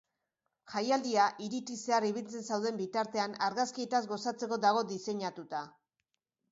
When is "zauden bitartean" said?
2.55-3.39